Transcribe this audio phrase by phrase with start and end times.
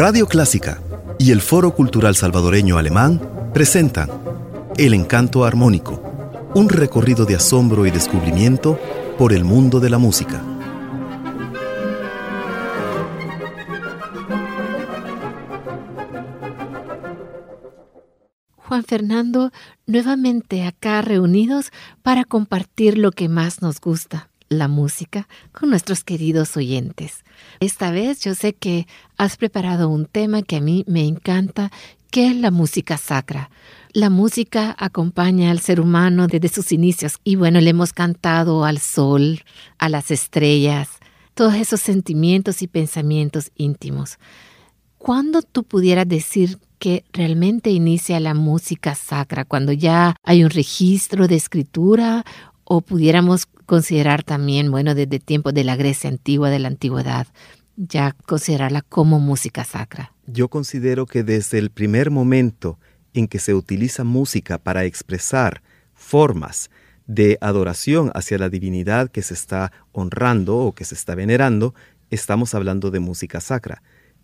[0.00, 0.80] Radio Clásica
[1.18, 3.20] y el Foro Cultural Salvadoreño Alemán
[3.52, 4.08] presentan
[4.78, 8.78] El Encanto Armónico, un recorrido de asombro y descubrimiento
[9.18, 10.42] por el mundo de la música.
[18.56, 19.52] Juan Fernando,
[19.84, 26.56] nuevamente acá reunidos para compartir lo que más nos gusta, la música con nuestros queridos
[26.56, 27.24] oyentes.
[27.60, 31.70] Esta vez yo sé que has preparado un tema que a mí me encanta,
[32.10, 33.48] que es la música sacra.
[33.92, 38.78] La música acompaña al ser humano desde sus inicios y bueno, le hemos cantado al
[38.78, 39.40] sol,
[39.78, 40.88] a las estrellas,
[41.34, 44.18] todos esos sentimientos y pensamientos íntimos.
[44.98, 49.44] ¿Cuándo tú pudieras decir que realmente inicia la música sacra?
[49.44, 52.24] ¿Cuando ya hay un registro de escritura
[52.72, 57.26] o pudiéramos considerar también, bueno, desde tiempos de la Grecia antigua, de la antigüedad,
[57.74, 60.12] ya considerarla como música sacra?
[60.28, 62.78] Yo considero que desde el primer momento
[63.12, 65.62] en que se utiliza música para expresar
[65.94, 66.70] formas
[67.08, 71.74] de adoración hacia la divinidad que se está honrando o que se está venerando,
[72.10, 73.82] estamos hablando de música sacra.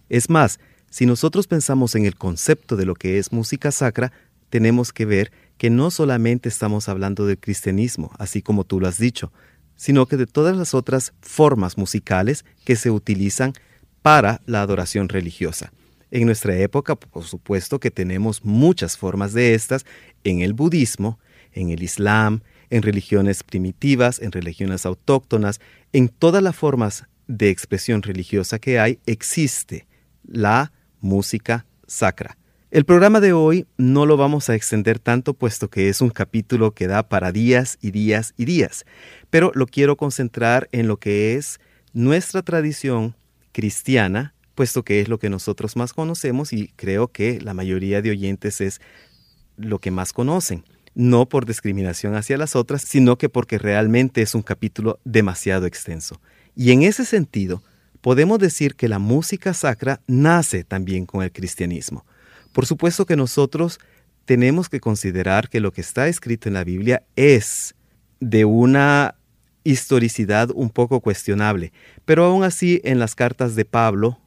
[0.09, 4.13] Es más, si nosotros pensamos en el concepto de lo que es música sacra,
[4.49, 8.99] tenemos que ver que no solamente estamos hablando del cristianismo, así como tú lo has
[8.99, 9.33] dicho,
[9.75, 13.53] sino que de todas las otras formas musicales que se utilizan
[14.03, 15.73] para la adoración religiosa.
[16.11, 19.85] En nuestra época, por supuesto que tenemos muchas formas de estas
[20.25, 21.19] en el budismo,
[21.53, 25.61] en el islam, en religiones primitivas, en religiones autóctonas,
[25.93, 29.87] en todas las formas de expresión religiosa que hay, existe
[30.25, 32.37] la música sacra.
[32.73, 36.75] El programa de hoy no lo vamos a extender tanto puesto que es un capítulo
[36.75, 38.85] que da para días y días y días,
[39.31, 41.61] pero lo quiero concentrar en lo que es
[41.93, 43.15] nuestra tradición
[43.53, 48.11] cristiana, puesto que es lo que nosotros más conocemos y creo que la mayoría de
[48.11, 48.81] oyentes es
[49.57, 50.65] lo que más conocen,
[50.97, 56.21] no por discriminación hacia las otras, sino que porque realmente es un capítulo demasiado extenso.
[56.57, 57.63] Y en ese sentido,
[58.01, 62.05] podemos decir que la música sacra nace también con el cristianismo.
[62.57, 63.79] Por supuesto que nosotros
[64.25, 67.75] tenemos que considerar que lo que está escrito en la Biblia es
[68.19, 69.15] de una
[69.63, 71.75] historicidad un poco cuestionable,
[72.07, 74.19] pero aún así en las cartas de Pablo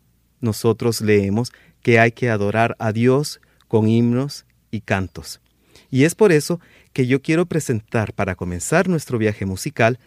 [0.41, 1.51] nosotros leemos
[1.81, 5.41] que hay que adorar a Dios con himnos y cantos.
[5.89, 6.59] Y es por eso
[6.93, 9.97] que yo quiero presentar para comenzar nuestro viaje musical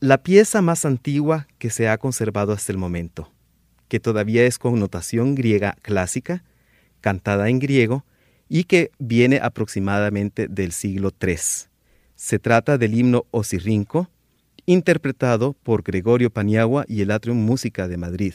[0.00, 3.30] la pieza más antigua que se ha conservado hasta el momento,
[3.86, 6.42] que todavía es con notación griega clásica,
[7.08, 8.04] cantada en griego
[8.50, 11.36] y que viene aproximadamente del siglo III.
[12.14, 14.10] Se trata del himno Osirrinco,
[14.66, 18.34] interpretado por Gregorio Paniagua y el Atrium Música de Madrid.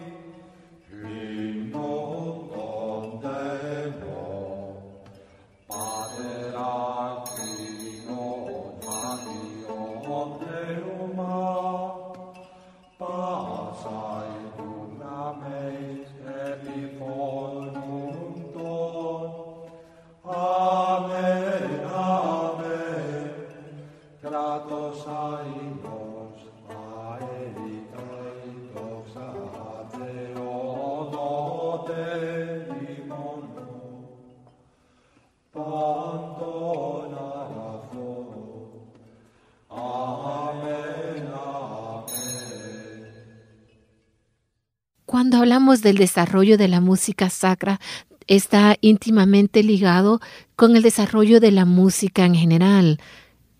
[45.79, 47.79] del desarrollo de la música sacra,
[48.27, 50.19] está íntimamente ligado
[50.57, 52.99] con el desarrollo de la música en general.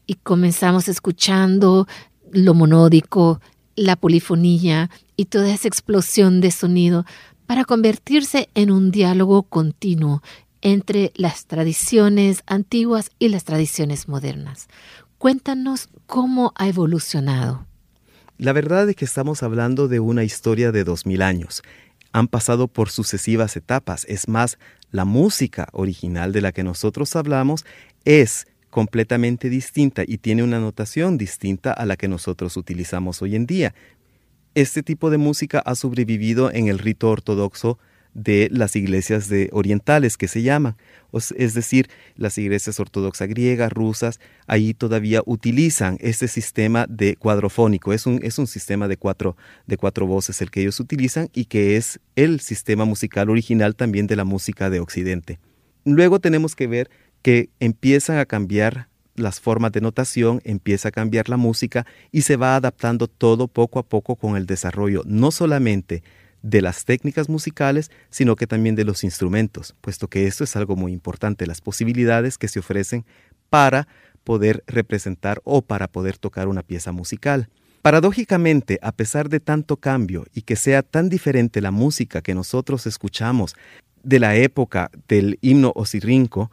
[0.06, 1.88] Y comenzamos escuchando
[2.34, 3.40] lo monódico,
[3.76, 7.06] la polifonía y toda esa explosión de sonido
[7.46, 10.22] para convertirse en un diálogo continuo
[10.62, 14.68] entre las tradiciones antiguas y las tradiciones modernas.
[15.18, 17.66] Cuéntanos cómo ha evolucionado.
[18.38, 21.62] La verdad es que estamos hablando de una historia de dos mil años.
[22.12, 24.06] Han pasado por sucesivas etapas.
[24.10, 24.58] Es más,
[24.92, 27.66] la música original de la que nosotros hablamos
[28.06, 33.46] es completamente distinta y tiene una notación distinta a la que nosotros utilizamos hoy en
[33.46, 33.76] día.
[34.56, 37.80] Este tipo de música ha sobrevivido en el rito ortodoxo
[38.14, 40.76] de las iglesias de orientales que se llaman,
[41.36, 48.06] es decir, las iglesias ortodoxas griegas, rusas, ahí todavía utilizan este sistema de cuadrofónico, es
[48.06, 49.38] un, es un sistema de cuatro,
[49.68, 54.08] de cuatro voces el que ellos utilizan y que es el sistema musical original también
[54.08, 55.40] de la música de Occidente.
[55.86, 56.90] Luego tenemos que ver
[57.22, 62.38] que empiezan a cambiar las formas de notación, empieza a cambiar la música y se
[62.38, 66.04] va adaptando todo poco a poco con el desarrollo no solamente
[66.42, 70.76] de las técnicas musicales, sino que también de los instrumentos, puesto que esto es algo
[70.76, 73.06] muy importante, las posibilidades que se ofrecen
[73.50, 73.88] para
[74.24, 77.50] poder representar o para poder tocar una pieza musical.
[77.82, 82.86] Paradójicamente, a pesar de tanto cambio y que sea tan diferente la música que nosotros
[82.86, 83.56] escuchamos
[84.04, 86.52] de la época del himno osirrinco,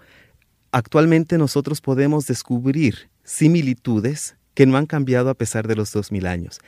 [0.72, 6.26] actualmente nosotros podemos descubrir similitudes que no han cambiado a pesar de los dos mil
[6.26, 6.60] años.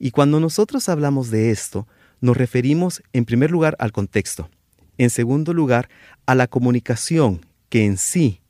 [0.00, 1.86] Y cuando nosotros hablamos de esto,
[2.20, 4.50] nos referimos en primer lugar al contexto,
[4.96, 5.88] en segundo lugar
[6.26, 8.40] a la comunicación que en sí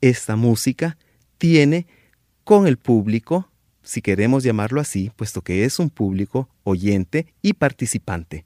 [0.00, 0.98] esta música
[1.38, 1.86] tiene
[2.44, 3.48] con el público,
[3.82, 8.44] si queremos llamarlo así, puesto que es un público oyente y participante.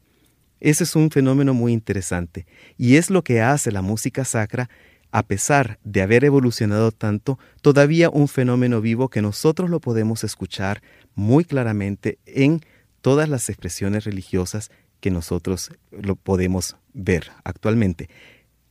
[0.61, 2.47] Ese es un fenómeno muy interesante
[2.77, 4.71] y es lo que hace la música sacra,
[5.11, 10.83] a pesar de haber evolucionado tanto, todavía un fenómeno vivo que nosotros lo podemos escuchar
[11.15, 12.61] muy claramente en
[13.07, 18.11] todas las expresiones religiosas que nosotros lo podemos ver actualmente.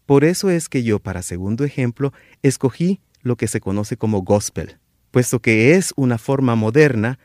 [0.06, 2.12] Por eso es que yo, para segundo ejemplo,
[2.44, 4.78] escogí lo que se conoce como gospel,
[5.12, 7.18] puesto que es una forma moderna,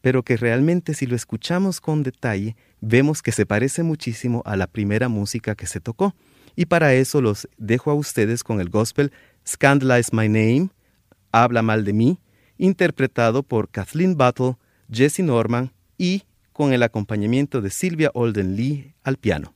[0.00, 4.66] pero que realmente si lo escuchamos con detalle, vemos que se parece muchísimo a la
[4.66, 6.14] primera música que se tocó.
[6.56, 9.12] Y para eso los dejo a ustedes con el gospel
[9.46, 10.70] Scandalize My Name,
[11.30, 12.18] Habla mal de mí,
[12.56, 14.56] interpretado por Kathleen Battle,
[14.90, 16.22] Jesse Norman y
[16.54, 19.52] con el acompañamiento de Silvia Olden Lee al piano.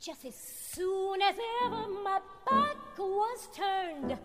[0.00, 1.34] Just as soon as
[1.64, 4.16] ever my back was turned,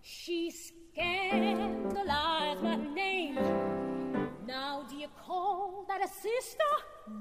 [0.00, 3.91] she scandalized my name.
[4.52, 6.72] Now, do you call that a sister?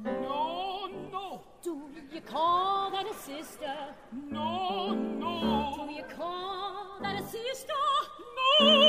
[0.03, 1.79] No, no, Do
[2.13, 3.73] you call that a sister?
[4.29, 7.73] no, no, Do you call that a sister?
[8.59, 8.80] no,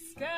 [0.00, 0.37] He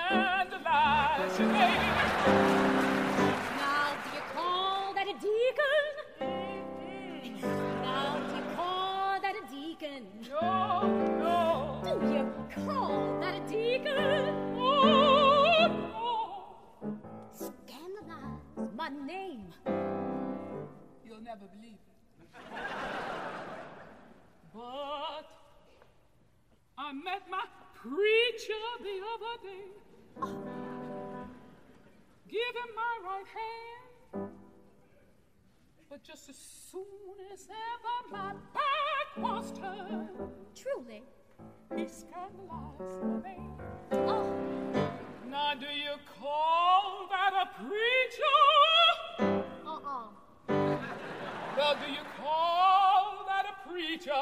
[36.02, 36.37] But just as
[36.71, 36.83] soon
[37.33, 40.09] as ever my back was turned,
[40.54, 41.02] Truly.
[41.76, 43.52] he scandalized my name.
[43.92, 44.25] Oh,
[45.28, 49.45] Now do you call that a preacher?
[49.66, 50.09] uh-uh.
[51.57, 54.12] Well, do you call that a preacher?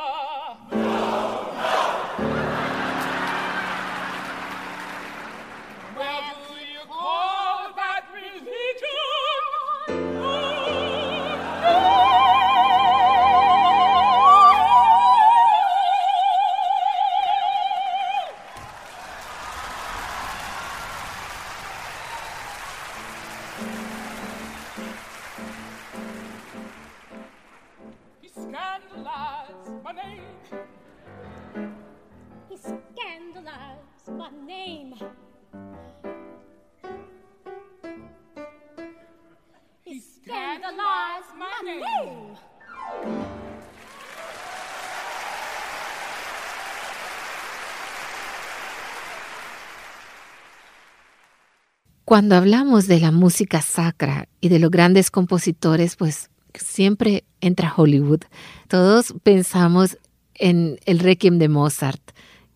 [52.09, 58.21] Cuando hablamos de la música sacra y de los grandes compositores, pues siempre entra Hollywood.
[58.67, 59.99] Todos pensamos
[60.33, 62.01] en el Requiem de Mozart.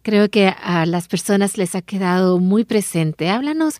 [0.00, 3.28] Creo que a las personas les ha quedado muy presente.
[3.28, 3.74] Háblanos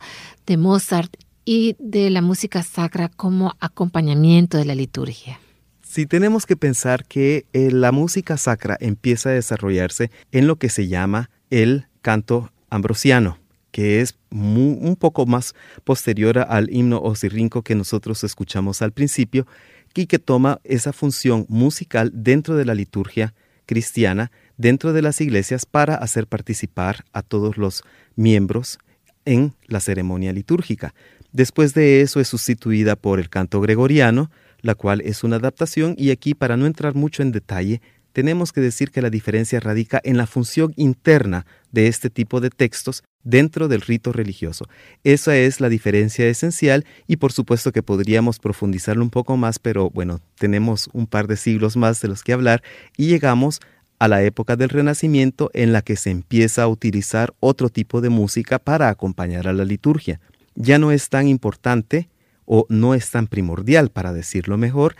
[0.44, 5.40] de Mozart y de la música sacra como acompañamiento de la liturgia.
[5.80, 10.68] Si tenemos que pensar que eh, la música sacra empieza a desarrollarse en lo que
[10.68, 13.38] se llama el canto ambrosiano,
[13.72, 19.46] que es un poco más posterior al himno osirrinco que nosotros escuchamos al principio
[19.94, 23.34] y que toma esa función musical dentro de la liturgia
[23.66, 27.82] cristiana, dentro de las iglesias, para hacer participar a todos los
[28.14, 28.78] miembros
[29.24, 30.94] en la ceremonia litúrgica.
[31.32, 36.10] Después de eso es sustituida por el canto gregoriano, la cual es una adaptación y
[36.10, 37.80] aquí para no entrar mucho en detalle,
[38.12, 42.50] tenemos que decir que la diferencia radica en la función interna de este tipo de
[42.50, 44.66] textos dentro del rito religioso.
[45.04, 49.90] Esa es la diferencia esencial y por supuesto que podríamos profundizarlo un poco más, pero
[49.90, 52.62] bueno, tenemos un par de siglos más de los que hablar
[52.96, 53.60] y llegamos
[53.98, 58.08] a la época del Renacimiento en la que se empieza a utilizar otro tipo de
[58.08, 60.20] música para acompañar a la liturgia.
[60.56, 62.08] Ya no es tan importante
[62.44, 64.96] o no es tan primordial, para decirlo mejor,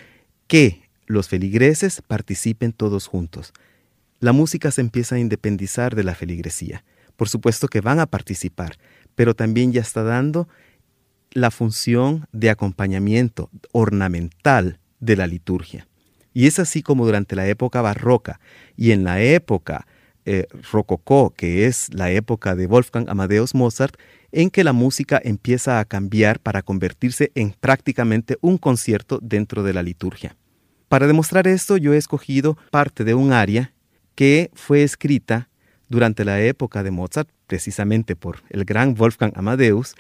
[0.47, 3.53] que los feligreses participen todos juntos.
[4.21, 6.85] La música se empieza a independizar de la feligresía.
[7.17, 8.77] Por supuesto que van a participar,
[9.15, 10.49] pero también ya está dando
[11.33, 15.87] la función de acompañamiento ornamental de la liturgia.
[16.35, 18.41] Y es así como durante la época barroca
[18.77, 19.87] y en la época
[20.25, 23.97] eh, rococó, que es la época de Wolfgang Amadeus Mozart,
[24.31, 29.75] en que la música empieza a cambiar para convertirse en prácticamente un concierto dentro de
[29.75, 30.37] la liturgia.
[30.89, 33.75] Para demostrar esto, yo he escogido parte de un aria
[34.15, 35.49] que fue escrita
[35.93, 39.95] durante la época de Mozart, precisamente por el gran Wolfgang Amadeus,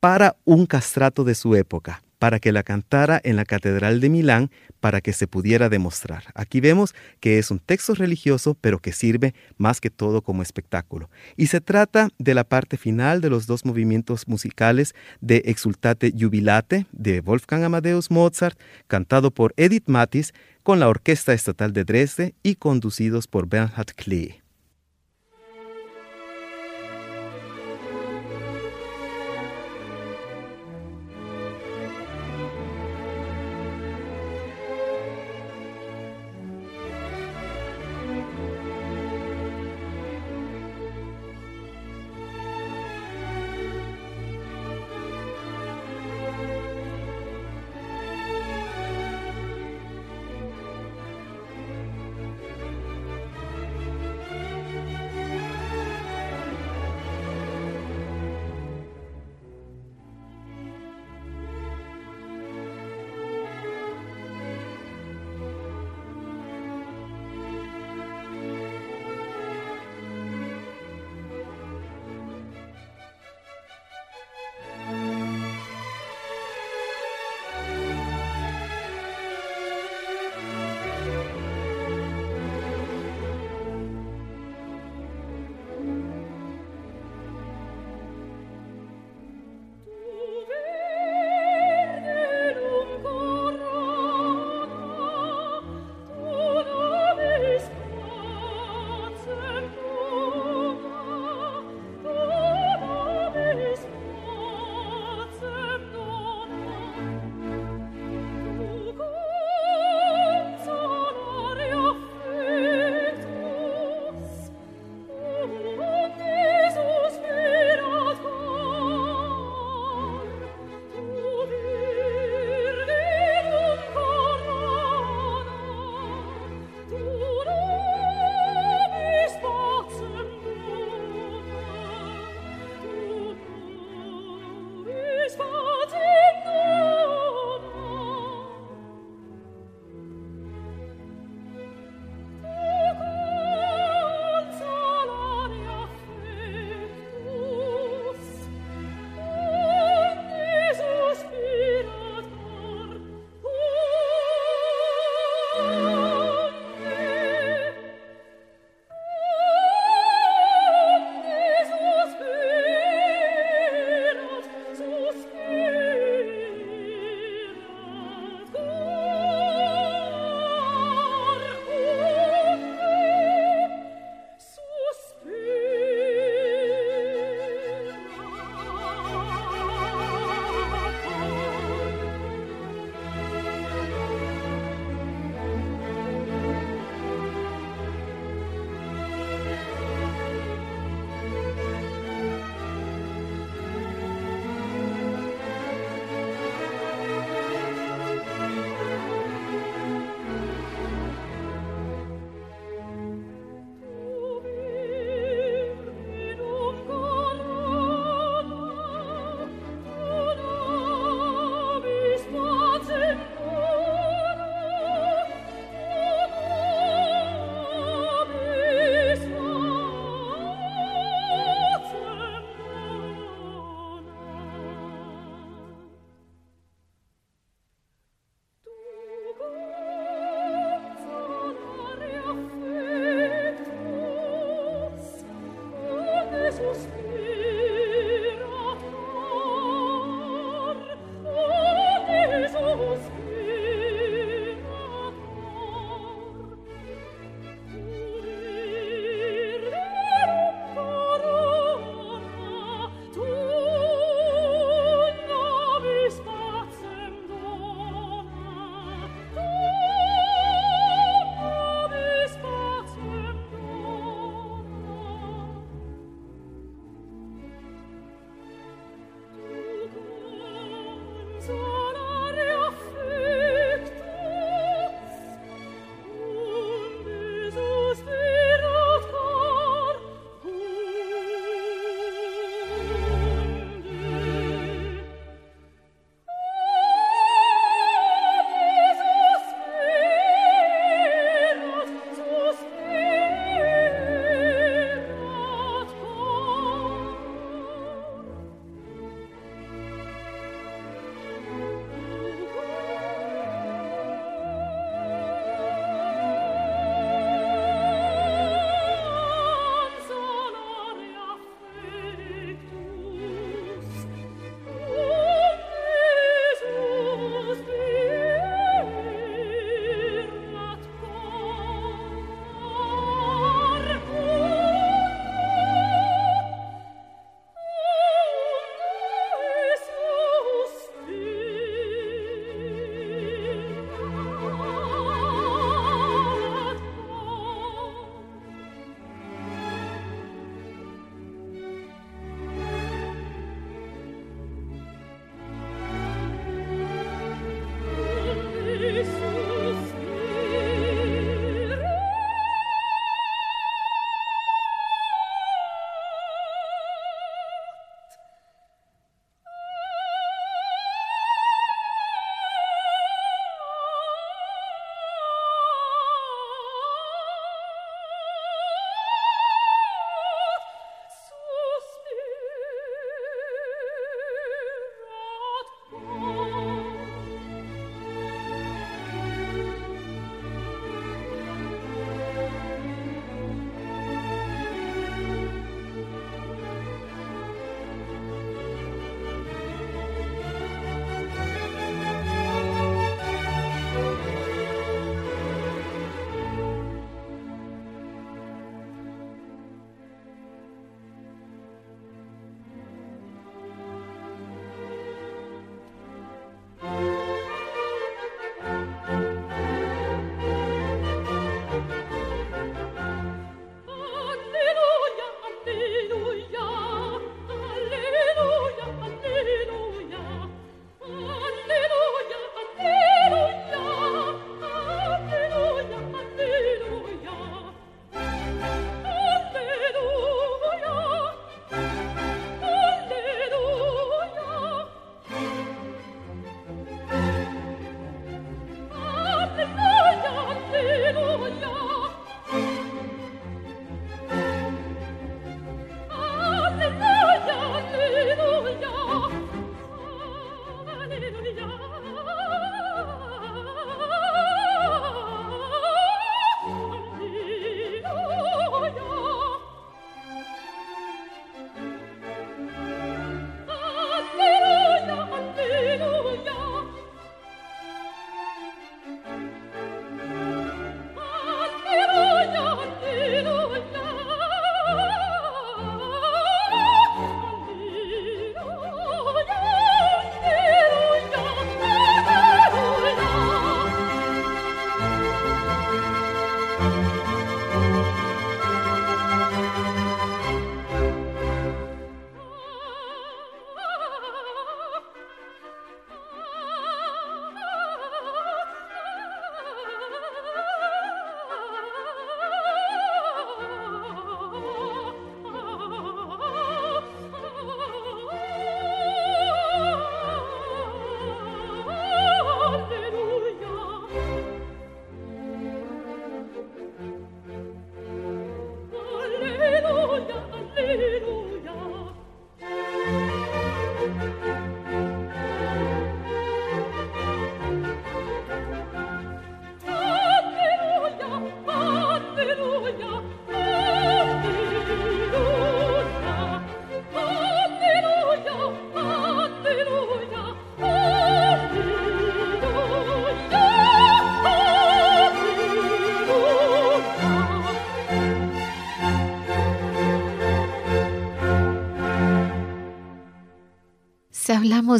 [0.00, 4.50] para un castrato de su época, para que la cantara en la Catedral de Milán
[4.80, 6.24] para que se pudiera demostrar.
[6.34, 11.10] Aquí vemos que es un texto religioso, pero que sirve más que todo como espectáculo.
[11.36, 16.86] Y se trata de la parte final de los dos movimientos musicales de Exultate Jubilate
[16.92, 20.32] de Wolfgang Amadeus Mozart, cantado por Edith Matis
[20.62, 24.43] con la Orquesta Estatal de Dresde y conducidos por Bernhard Klee.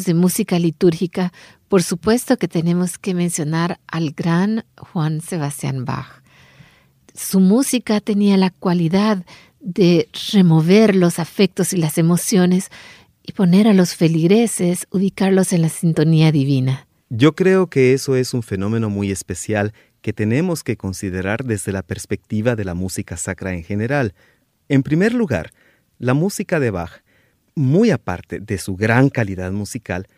[0.03, 1.33] De música litúrgica,
[1.69, 6.23] por supuesto que tenemos que mencionar al gran Juan Sebastián Bach.
[7.15, 9.25] Su música tenía la cualidad
[9.61, 12.71] de remover los afectos y las emociones
[13.23, 16.89] y poner a los feligreses, ubicarlos en la sintonía divina.
[17.09, 21.83] Yo creo que eso es un fenómeno muy especial que tenemos que considerar desde la
[21.83, 24.15] perspectiva de la música sacra en general.
[24.69, 25.53] En primer lugar,
[25.99, 27.04] la música de Bach,
[27.55, 30.09] muy aparte de su gran calidad musical,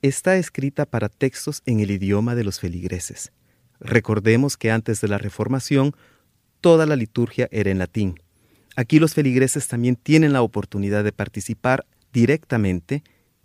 [0.00, 3.32] está escrita para textos en el idioma de los feligreses.
[3.80, 5.94] Recordemos que antes de la Reformación,
[6.60, 8.20] toda la liturgia era en latín.
[8.76, 13.02] Aquí los feligreses también tienen la oportunidad de participar directamente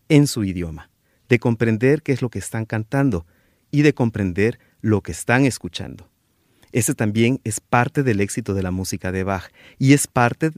[0.10, 0.90] en su idioma,
[1.28, 3.26] de comprender qué es lo que están cantando
[3.72, 6.10] y de comprender lo que están escuchando.
[6.72, 10.52] Ese también es parte del éxito de la música de Bach y es parte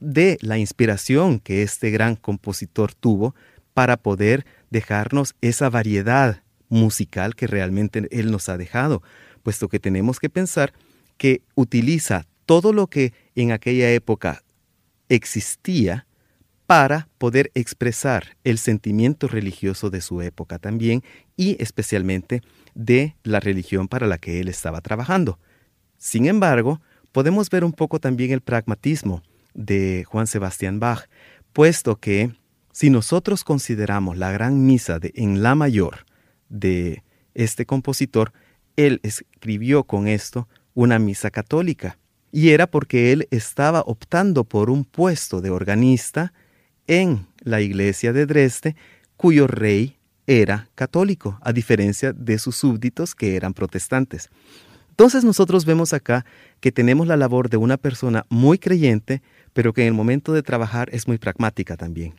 [0.00, 3.34] de la inspiración que este gran compositor tuvo
[3.74, 9.02] para poder dejarnos esa variedad musical que realmente él nos ha dejado,
[9.42, 10.72] puesto que tenemos que pensar
[11.16, 14.42] que utiliza todo lo que en aquella época
[15.08, 16.06] existía
[16.66, 21.02] para poder expresar el sentimiento religioso de su época también
[21.36, 22.42] y especialmente
[22.74, 25.40] de la religión para la que él estaba trabajando.
[25.98, 29.22] Sin embargo, podemos ver un poco también el pragmatismo
[29.54, 31.08] de Juan Sebastián Bach,
[31.52, 32.32] puesto que
[32.72, 36.06] si nosotros consideramos la gran misa de en la mayor
[36.48, 37.02] de
[37.34, 38.32] este compositor,
[38.76, 41.98] él escribió con esto una misa católica,
[42.32, 46.32] y era porque él estaba optando por un puesto de organista
[46.86, 48.76] en la iglesia de Dresde,
[49.16, 54.30] cuyo rey era católico, a diferencia de sus súbditos que eran protestantes.
[54.90, 56.24] Entonces nosotros vemos acá
[56.60, 60.42] que tenemos la labor de una persona muy creyente, pero que en el momento de
[60.42, 62.14] trabajar es muy pragmática también.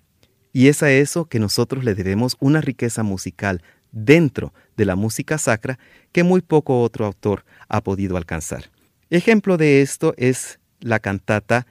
[0.54, 5.38] Y es a eso que nosotros le debemos una riqueza musical dentro de la música
[5.38, 5.80] sacra
[6.12, 8.72] que muy poco otro autor ha podido alcanzar.
[9.10, 11.67] Ejemplo de esto es la cantata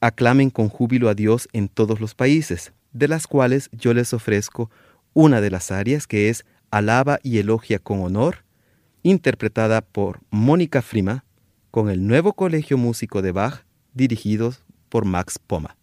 [0.00, 4.70] aclamen con júbilo a Dios en todos los países, de las cuales yo les ofrezco
[5.12, 8.44] una de las áreas que es Alaba y elogia con honor,
[9.02, 11.24] interpretada por Mónica Frima,
[11.70, 15.79] con el nuevo Colegio Músico de Bach, dirigidos por Max Poma.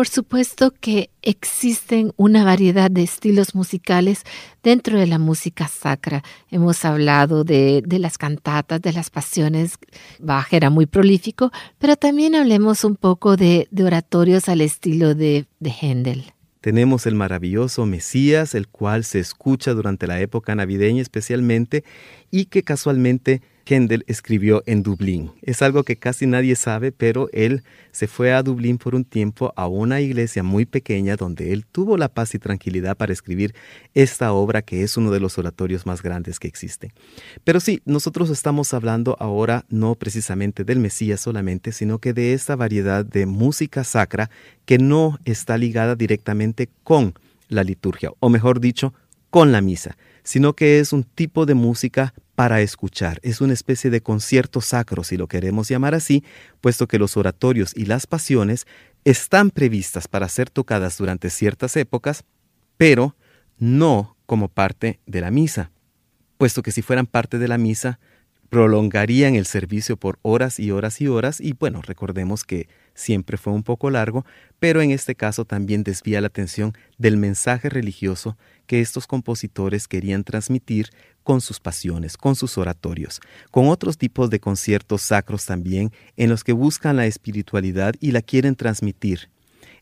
[0.00, 4.22] Por supuesto que existen una variedad de estilos musicales
[4.62, 6.22] dentro de la música sacra.
[6.50, 9.74] Hemos hablado de, las cantatas, de las pasiones.
[10.18, 15.44] Bach era muy prolífico, pero también hablemos un poco de, de oratorios al estilo de,
[15.58, 16.32] de Händel.
[16.62, 21.84] Tenemos el maravilloso Mesías, el cual se escucha durante la época navideña especialmente
[22.30, 25.30] y que casualmente Händel escribió en Dublín.
[25.42, 29.52] Es algo que casi nadie sabe, pero él se fue a Dublín por un tiempo
[29.56, 33.54] a una iglesia muy pequeña donde él tuvo la paz y tranquilidad para escribir
[33.94, 36.92] esta obra que es uno de los oratorios más grandes que existen.
[37.44, 42.56] Pero sí, nosotros estamos hablando ahora no precisamente del Mesías solamente, sino que de esta
[42.56, 44.30] variedad de música sacra
[44.64, 47.14] que no está ligada directamente con
[47.48, 48.94] la liturgia, o mejor dicho,
[49.30, 53.20] con la misa, sino que es un tipo de música para escuchar.
[53.22, 56.24] Es una especie de concierto sacro, si lo queremos llamar así,
[56.62, 58.66] puesto que los oratorios y las pasiones
[59.04, 62.24] están previstas para ser tocadas durante ciertas épocas,
[62.78, 63.14] pero
[63.58, 65.70] no como parte de la misa,
[66.38, 68.00] puesto que si fueran parte de la misa,
[68.48, 73.52] prolongarían el servicio por horas y horas y horas y bueno, recordemos que siempre fue
[73.52, 74.24] un poco largo,
[74.58, 80.24] pero en este caso también desvía la atención del mensaje religioso que estos compositores querían
[80.24, 80.90] transmitir
[81.22, 86.44] con sus pasiones, con sus oratorios, con otros tipos de conciertos sacros también en los
[86.44, 89.28] que buscan la espiritualidad y la quieren transmitir.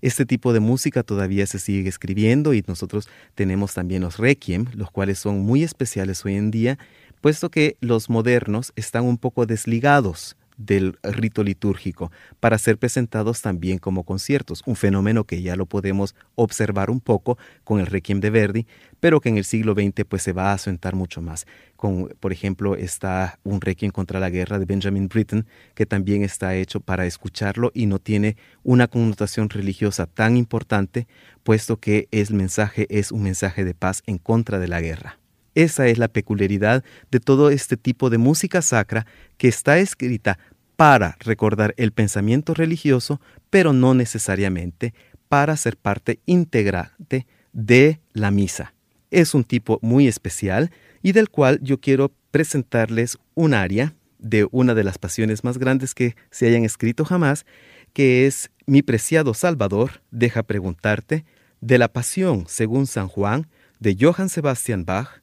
[0.00, 4.90] Este tipo de música todavía se sigue escribiendo y nosotros tenemos también los requiem, los
[4.90, 6.78] cuales son muy especiales hoy en día,
[7.20, 13.78] puesto que los modernos están un poco desligados del rito litúrgico para ser presentados también
[13.78, 18.30] como conciertos, un fenómeno que ya lo podemos observar un poco con el Requiem de
[18.30, 18.66] Verdi,
[19.00, 21.46] pero que en el siglo XX pues se va a asentar mucho más.
[21.76, 26.56] Con, por ejemplo, está un Requiem contra la guerra de Benjamin Britten, que también está
[26.56, 31.06] hecho para escucharlo y no tiene una connotación religiosa tan importante,
[31.44, 35.18] puesto que el mensaje es un mensaje de paz en contra de la guerra.
[35.58, 39.06] Esa es la peculiaridad de todo este tipo de música sacra
[39.38, 40.38] que está escrita
[40.76, 44.94] para recordar el pensamiento religioso, pero no necesariamente
[45.28, 48.72] para ser parte integrante de la misa.
[49.10, 50.70] Es un tipo muy especial
[51.02, 55.92] y del cual yo quiero presentarles un aria de una de las pasiones más grandes
[55.92, 57.46] que se hayan escrito jamás,
[57.92, 61.24] que es Mi preciado Salvador, deja preguntarte,
[61.60, 63.48] de la Pasión según San Juan,
[63.80, 65.20] de Johann Sebastian Bach,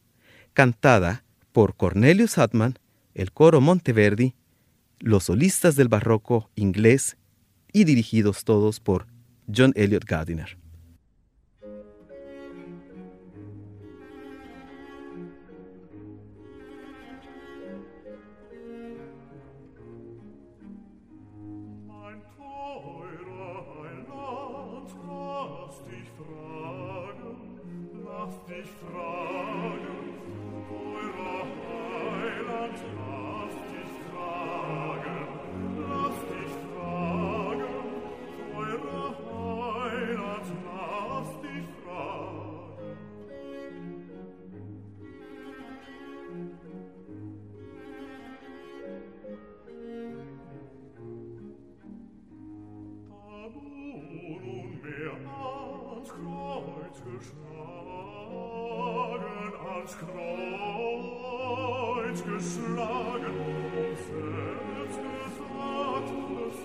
[0.56, 2.80] cantada por Cornelius Hartmann,
[3.14, 4.34] el coro Monteverdi,
[5.00, 7.18] los solistas del barroco inglés
[7.72, 9.06] y dirigidos todos por
[9.54, 10.58] John Elliot Gardiner.
[59.86, 61.38] ans Kreuz
[62.24, 63.36] geschlagen
[63.78, 66.10] und selbst gesagt,
[66.48, 66.58] es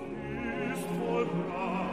[0.72, 1.89] ist vollbracht.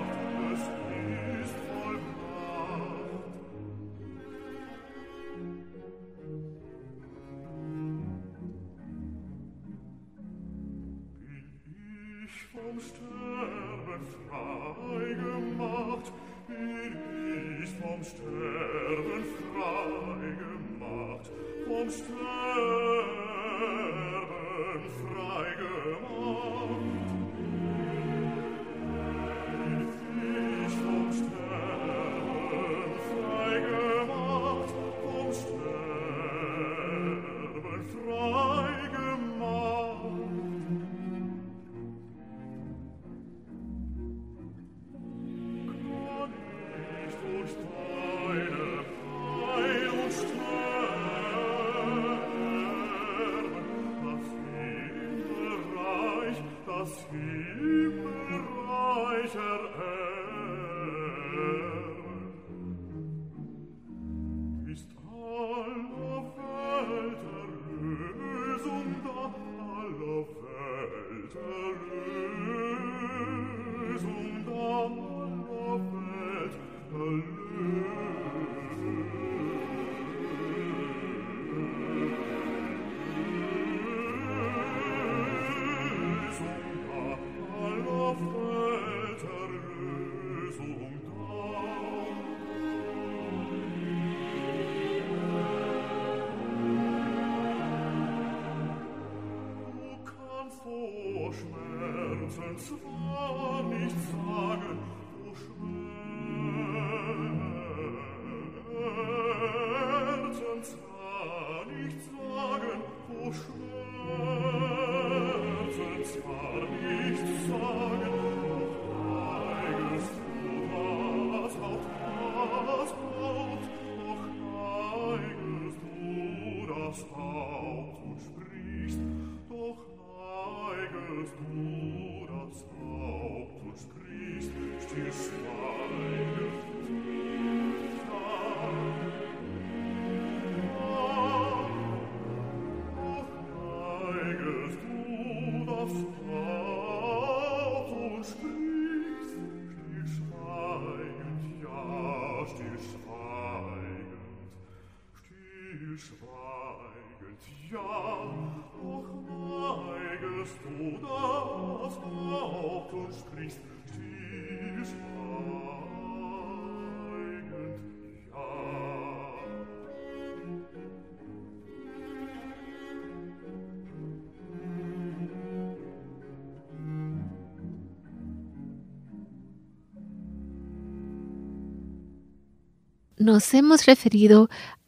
[183.19, 184.47] Nos hemos referido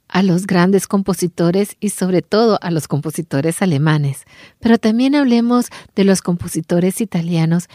[0.10, 4.26] a los grandes compositores y sobre todo a los compositores alemanes,
[4.60, 7.70] pero también hablemos de los compositores italianos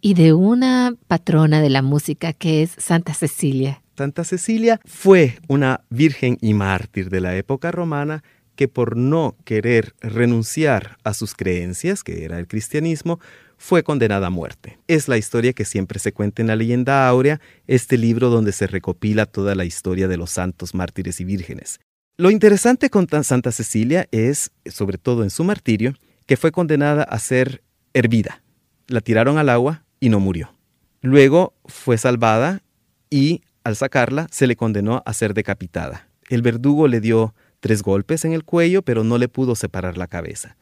[0.00, 3.82] y de una patrona de la música que es Santa Cecilia.
[3.96, 8.22] Santa Cecilia fue una virgen y mártir de la época romana
[8.56, 13.18] que por no querer renunciar a sus creencias, que era el cristianismo,
[13.64, 14.78] fue condenada a muerte.
[14.88, 18.66] Es la historia que siempre se cuenta en la leyenda áurea, este libro donde se
[18.66, 21.80] recopila toda la historia de los santos mártires y vírgenes.
[22.18, 25.94] Lo interesante con Santa Cecilia es, sobre todo en su martirio,
[26.26, 27.62] que fue condenada a ser
[27.94, 28.42] hervida.
[28.86, 30.52] La tiraron al agua y no murió.
[31.00, 32.60] Luego fue salvada
[33.08, 36.10] y al sacarla se le condenó a ser decapitada.
[36.28, 40.06] El verdugo le dio tres golpes en el cuello, pero no le pudo separar la
[40.06, 40.58] cabeza.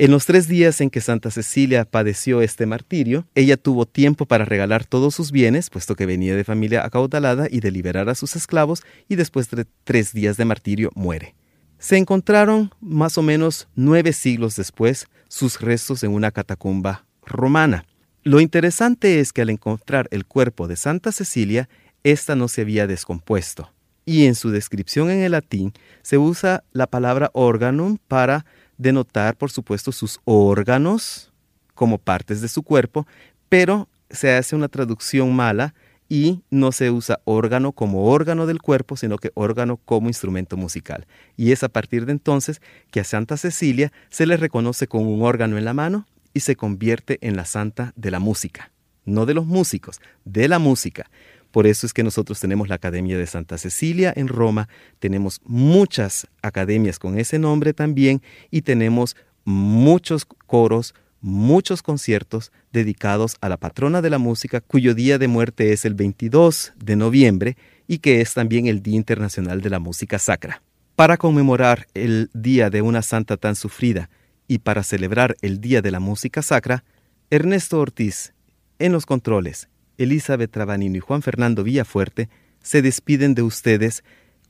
[0.00, 4.46] En los tres días en que Santa Cecilia padeció este martirio, ella tuvo tiempo para
[4.46, 8.34] regalar todos sus bienes, puesto que venía de familia acaudalada, y de liberar a sus
[8.34, 11.34] esclavos, y después de tres días de martirio muere.
[11.78, 17.84] Se encontraron, más o menos nueve siglos después, sus restos en una catacumba romana.
[18.22, 21.68] Lo interesante es que al encontrar el cuerpo de Santa Cecilia,
[22.04, 23.70] ésta no se había descompuesto.
[24.06, 28.46] Y en su descripción en el latín se usa la palabra organum para
[28.80, 31.32] denotar, por supuesto, sus órganos
[31.74, 33.06] como partes de su cuerpo,
[33.48, 35.74] pero se hace una traducción mala
[36.08, 41.06] y no se usa órgano como órgano del cuerpo, sino que órgano como instrumento musical.
[41.36, 42.60] Y es a partir de entonces
[42.90, 46.56] que a Santa Cecilia se le reconoce con un órgano en la mano y se
[46.56, 48.72] convierte en la santa de la música,
[49.04, 51.10] no de los músicos, de la música.
[51.50, 56.26] Por eso es que nosotros tenemos la Academia de Santa Cecilia en Roma, tenemos muchas
[56.42, 64.00] academias con ese nombre también y tenemos muchos coros, muchos conciertos dedicados a la patrona
[64.00, 67.56] de la música, cuyo día de muerte es el 22 de noviembre
[67.88, 70.62] y que es también el Día Internacional de la Música Sacra.
[70.94, 74.10] Para conmemorar el día de una santa tan sufrida
[74.46, 76.84] y para celebrar el Día de la Música Sacra,
[77.30, 78.34] Ernesto Ortiz,
[78.78, 79.68] en los controles,
[80.00, 82.28] Elizabeth Trabanino y Juan Fernando Villafuerte
[82.62, 84.02] se despiden de ustedes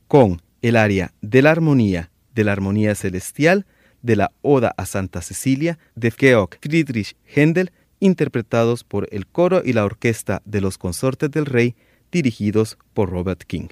[0.07, 3.65] con el área de la armonía, de la armonía celestial,
[4.01, 9.73] de la Oda a Santa Cecilia, de Georg Friedrich Händel, interpretados por el coro y
[9.73, 11.75] la orquesta de los consortes del rey,
[12.11, 13.67] dirigidos por Robert King.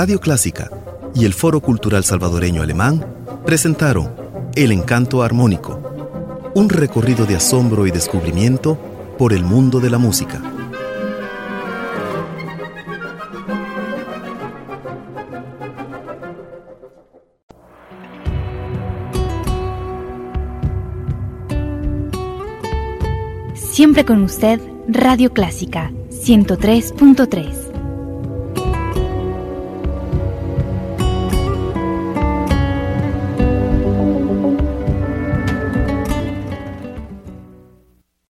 [0.00, 0.70] Radio Clásica
[1.12, 3.04] y el Foro Cultural Salvadoreño Alemán
[3.44, 4.14] presentaron
[4.54, 8.78] El Encanto Armónico, un recorrido de asombro y descubrimiento
[9.18, 10.40] por el mundo de la música.
[23.56, 27.67] Siempre con usted, Radio Clásica 103.3.